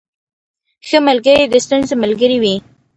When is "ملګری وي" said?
2.03-2.55